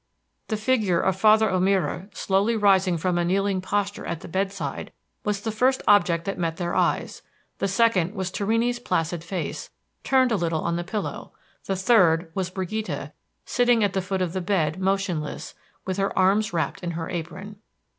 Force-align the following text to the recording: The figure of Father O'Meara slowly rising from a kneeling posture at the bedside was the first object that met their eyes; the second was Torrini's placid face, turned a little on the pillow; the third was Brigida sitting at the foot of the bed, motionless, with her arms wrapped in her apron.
The 0.47 0.57
figure 0.57 0.99
of 0.99 1.15
Father 1.15 1.47
O'Meara 1.47 2.07
slowly 2.11 2.55
rising 2.57 2.97
from 2.97 3.19
a 3.19 3.23
kneeling 3.23 3.61
posture 3.61 4.03
at 4.03 4.21
the 4.21 4.27
bedside 4.27 4.91
was 5.23 5.41
the 5.41 5.51
first 5.51 5.83
object 5.87 6.25
that 6.25 6.39
met 6.39 6.57
their 6.57 6.73
eyes; 6.73 7.21
the 7.59 7.67
second 7.67 8.15
was 8.15 8.31
Torrini's 8.31 8.79
placid 8.79 9.23
face, 9.23 9.69
turned 10.03 10.31
a 10.31 10.37
little 10.37 10.61
on 10.63 10.75
the 10.75 10.83
pillow; 10.83 11.33
the 11.65 11.75
third 11.75 12.31
was 12.33 12.49
Brigida 12.49 13.13
sitting 13.45 13.83
at 13.83 13.93
the 13.93 14.01
foot 14.01 14.23
of 14.23 14.33
the 14.33 14.41
bed, 14.41 14.79
motionless, 14.81 15.53
with 15.85 15.97
her 15.97 16.17
arms 16.17 16.51
wrapped 16.51 16.81
in 16.81 16.91
her 16.97 17.07
apron. 17.07 17.57